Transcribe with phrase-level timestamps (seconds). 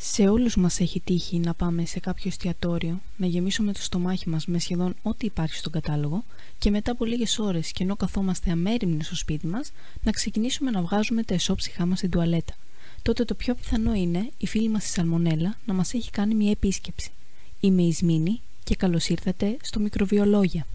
[0.00, 4.46] Σε όλους μας έχει τύχει να πάμε σε κάποιο εστιατόριο, να γεμίσουμε το στομάχι μας
[4.46, 6.24] με σχεδόν ό,τι υπάρχει στον κατάλογο
[6.58, 9.72] και μετά από λίγες ώρες και ενώ καθόμαστε αμέριμνοι στο σπίτι μας,
[10.02, 12.54] να ξεκινήσουμε να βγάζουμε τα εσώψυχά μας στην τουαλέτα.
[13.02, 16.50] Τότε το πιο πιθανό είναι η φίλη μας η Σαλμονέλα να μας έχει κάνει μια
[16.50, 17.10] επίσκεψη.
[17.60, 20.66] Είμαι η Σμήνη και καλώς ήρθατε στο Μικροβιολόγια.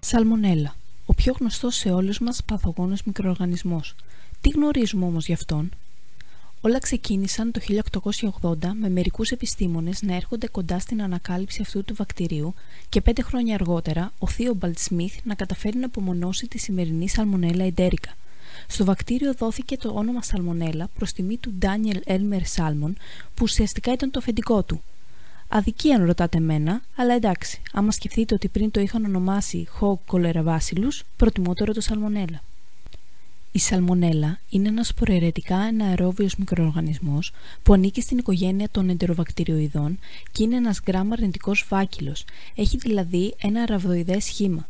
[0.00, 0.81] Σαλμονέλα ο
[1.22, 3.94] πιο γνωστός σε όλους μας παθογόνος μικροοργανισμός.
[4.40, 5.70] Τι γνωρίζουμε όμως γι' αυτόν;
[6.60, 12.54] Όλα ξεκίνησαν το 1880 με μερικούς επιστήμονες να έρχονται κοντά στην ανακάλυψη αυτού του βακτηρίου
[12.88, 18.14] και πέντε χρόνια αργότερα ο Θείομπαλτ Σμιθ να καταφέρει να απομονώσει τη σημερινή σαλμονέλα εντέρικα.
[18.68, 22.96] Στο βακτήριο δόθηκε το όνομα σαλμονέλα προς τιμή του Ντάνιελ Έλμερ Σάλμον
[23.34, 24.82] που ουσιαστικά ήταν το αφεντικό του–
[25.54, 31.00] Αδικία αν ρωτάτε μένα, αλλά εντάξει, άμα σκεφτείτε ότι πριν το είχαν ονομάσει Hog Bacillus,
[31.16, 32.42] προτιμότερο το σαλμονέλα.
[33.52, 37.32] Η σαλμονέλα είναι ένας προαιρετικά εναερόβιος μικροοργανισμός
[37.62, 39.98] που ανήκει στην οικογένεια των εντεροβακτηριοειδών
[40.32, 44.68] και είναι ένας γκράμμα αρνητικός φάκελος, έχει δηλαδή ένα ραβδοειδές σχήμα.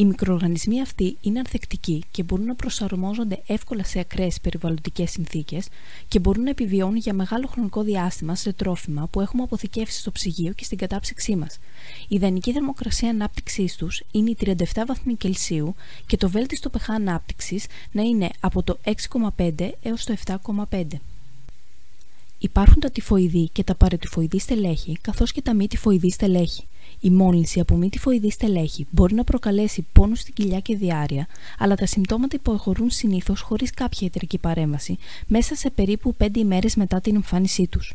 [0.00, 5.68] Οι μικροοργανισμοί αυτοί είναι ανθεκτικοί και μπορούν να προσαρμόζονται εύκολα σε ακραίες περιβαλλοντικές συνθήκες
[6.08, 10.52] και μπορούν να επιβιώνουν για μεγάλο χρονικό διάστημα σε τρόφιμα που έχουμε αποθηκεύσει στο ψυγείο
[10.52, 11.58] και στην κατάψυξή μας.
[12.08, 14.54] Η ιδανική θερμοκρασία ανάπτυξής τους είναι οι 37
[14.86, 15.74] βαθμοί Κελσίου
[16.06, 20.14] και το βέλτιστο pH ανάπτυξης να είναι από το 6,5 έως το
[20.70, 20.84] 7,5.
[22.38, 26.64] Υπάρχουν τα τυφοειδή και τα παρετυφοειδή στελέχη, καθώς και τα μη τυφοειδή στελέχη.
[27.00, 31.26] Η μόλυνση από μη τυφοειδή στελέχη μπορεί να προκαλέσει πόνο στην κοιλιά και διάρκεια,
[31.58, 37.00] αλλά τα συμπτώματα υποχωρούν συνήθως χωρίς κάποια ιατρική παρέμβαση μέσα σε περίπου 5 ημέρες μετά
[37.00, 37.94] την εμφάνισή τους.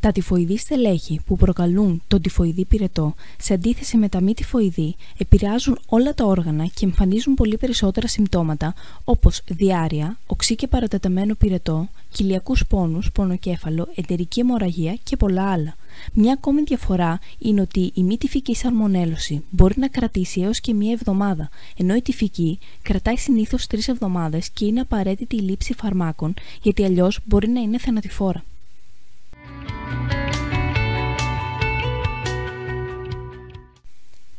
[0.00, 5.78] Τα τυφοειδή στελέχη που προκαλούν τον τυφοειδή πυρετό, σε αντίθεση με τα μη τυφοειδή, επηρεάζουν
[5.86, 12.66] όλα τα όργανα και εμφανίζουν πολύ περισσότερα συμπτώματα όπως διάρρεια, οξύ και παρατεταμένο πυρετό, κοιλιακούς
[12.66, 15.76] πόνους, πονοκέφαλο, εντερική αιμορραγία και πολλά άλλα.
[16.12, 20.92] Μια ακόμη διαφορά είναι ότι η μη τυφική σαλμονέλωση μπορεί να κρατήσει έως και μία
[20.92, 26.84] εβδομάδα, ενώ η τυφική κρατάει συνήθως τρεις εβδομάδες και είναι απαραίτητη η λήψη φαρμάκων, γιατί
[26.84, 28.44] αλλιώς μπορεί να είναι θανατηφόρα.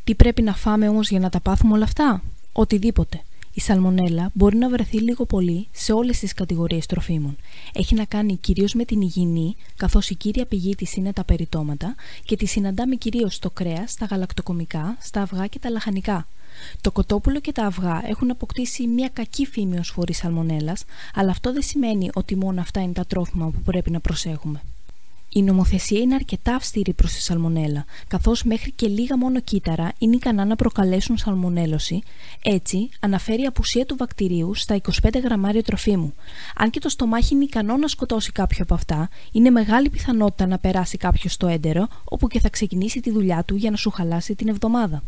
[0.04, 2.22] Τι πρέπει να φάμε όμως για να τα πάθουμε όλα αυτά;
[2.58, 3.22] Οτιδήποτε.
[3.58, 7.38] Η σαλμονέλα μπορεί να βρεθεί λίγο πολύ σε όλες τις κατηγορίες τροφίμων.
[7.74, 11.96] Έχει να κάνει κυρίως με την υγιεινή, καθώς η κύρια πηγή της είναι τα περιτώματα
[12.26, 16.28] και τη συναντάμε κυρίως στο κρέας, στα γαλακτοκομικά, στα αυγά και τα λαχανικά.
[16.82, 20.84] Το κοτόπουλο και τα αυγά έχουν αποκτήσει μια κακή φήμη ως φορή σαλμονέλας,
[21.14, 24.62] αλλά αυτό δεν σημαίνει ότι μόνο αυτά είναι τα τρόφιμα που πρέπει να προσέχουμε.
[25.38, 30.16] Η νομοθεσία είναι αρκετά αυστηρή προς τη σαλμονέλα, καθώς μέχρι και λίγα μόνο κύτταρα είναι
[30.16, 32.02] ικανά να προκαλέσουν σαλμονέλωση.
[32.44, 36.14] Έτσι, αναφέρει η απουσία του βακτηρίου στα 25 γραμμάρια τροφίμου.
[36.56, 40.58] Αν και το στομάχι είναι ικανό να σκοτώσει κάποιο από αυτά, είναι μεγάλη πιθανότητα να
[40.58, 44.36] περάσει κάποιος στο έντερο, όπου και θα ξεκινήσει τη δουλειά του για να σου χαλάσει
[44.36, 45.04] την εβδομάδα.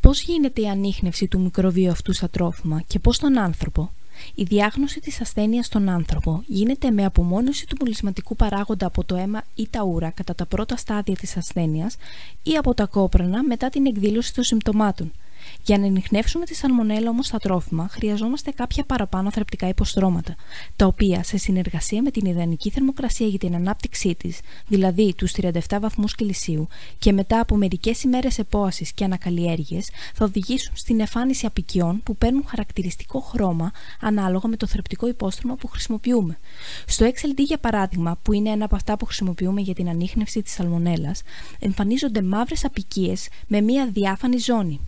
[0.00, 3.90] Πώς γίνεται η ανείχνευση του μικροβίου αυτού στα τρόφιμα και πώς τον άνθρωπο
[4.34, 9.42] η διάγνωση της ασθένειας στον άνθρωπο γίνεται με απομόνωση του μολυσματικού παράγοντα από το αίμα
[9.54, 11.96] ή τα ούρα κατά τα πρώτα στάδια της ασθένειας
[12.42, 15.12] ή από τα κόπρανα μετά την εκδήλωση των συμπτωμάτων–
[15.62, 20.34] για να ενιχνεύσουμε τη σαλμονέλα όμως στα τρόφιμα, χρειαζόμαστε κάποια παραπάνω θρεπτικά υποστρώματα,
[20.76, 25.78] τα οποία σε συνεργασία με την ιδανική θερμοκρασία για την ανάπτυξή της, δηλαδή τους 37
[25.80, 26.68] βαθμούς Κελσίου,
[26.98, 32.44] και μετά από μερικές ημέρες επόασης και ανακαλλιέργειες, θα οδηγήσουν στην εμφάνιση απικιών που παίρνουν
[32.46, 36.38] χαρακτηριστικό χρώμα ανάλογα με το θρεπτικό υπόστρωμα που χρησιμοποιούμε.
[36.86, 40.52] Στο XLD, για παράδειγμα, που είναι ένα από αυτά που χρησιμοποιούμε για την ανείχνευση της
[40.52, 41.22] σαλμονέλας,
[41.58, 44.80] εμφανίζονται μαύρες απικίες με μία διάφανη ζώνη.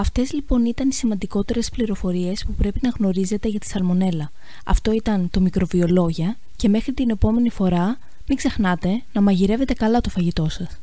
[0.00, 4.32] Αυτές λοιπόν ήταν οι σημαντικότερες πληροφορίες που πρέπει να γνωρίζετε για τη σαλμονέλα.
[4.64, 7.98] Αυτό ήταν το μικροβιολόγια και μέχρι την επόμενη φορά
[8.28, 10.80] μην ξεχνάτε να μαγειρεύετε καλά το φαγητό σας.